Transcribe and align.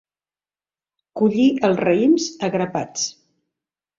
Collir 1.19 1.43
els 1.69 1.83
raïms 1.83 2.25
a 2.47 2.51
grapats. 2.57 3.07